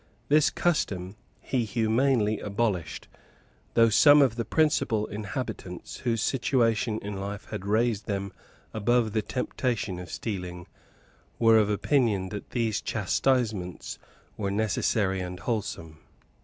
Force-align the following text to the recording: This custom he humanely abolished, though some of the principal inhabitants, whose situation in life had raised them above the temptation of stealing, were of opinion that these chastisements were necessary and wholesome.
This 0.29 0.49
custom 0.49 1.15
he 1.41 1.63
humanely 1.63 2.39
abolished, 2.39 3.07
though 3.75 3.89
some 3.89 4.19
of 4.23 4.35
the 4.35 4.43
principal 4.43 5.05
inhabitants, 5.05 5.97
whose 5.97 6.23
situation 6.23 6.97
in 7.03 7.17
life 7.19 7.45
had 7.51 7.67
raised 7.67 8.07
them 8.07 8.33
above 8.73 9.13
the 9.13 9.21
temptation 9.21 9.99
of 9.99 10.09
stealing, 10.09 10.65
were 11.37 11.59
of 11.59 11.69
opinion 11.69 12.29
that 12.29 12.49
these 12.49 12.81
chastisements 12.81 13.99
were 14.37 14.49
necessary 14.49 15.19
and 15.19 15.41
wholesome. 15.41 15.99